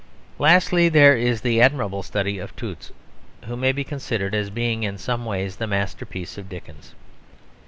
Lastly, 0.39 0.89
there 0.89 1.15
is 1.15 1.41
the 1.41 1.61
admirable 1.61 2.01
study 2.01 2.39
of 2.39 2.55
Toots, 2.55 2.91
who 3.45 3.55
may 3.55 3.71
be 3.71 3.83
considered 3.83 4.33
as 4.33 4.49
being 4.49 4.81
in 4.81 4.97
some 4.97 5.25
ways 5.25 5.57
the 5.57 5.67
masterpiece 5.67 6.39
of 6.39 6.49
Dickens. 6.49 6.95